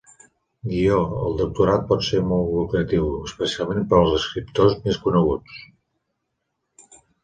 [0.69, 5.65] Guió-el doctorat pot ser molt lucratiu, especialment per als escriptors més coneguts.